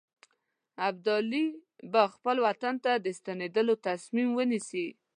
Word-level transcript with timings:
ابدالي 0.87 1.43
به 1.91 2.01
خپل 2.13 2.35
وطن 2.47 2.75
ته 2.83 2.91
د 3.05 3.07
ستنېدلو 3.19 3.73
تصمیم 3.87 4.29
ونیسي. 4.33 4.87